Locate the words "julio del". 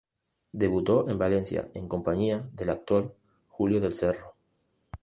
3.51-3.93